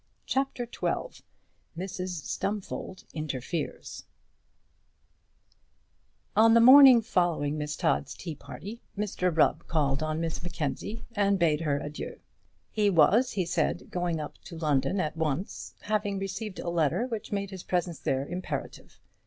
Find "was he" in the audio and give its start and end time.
12.89-13.45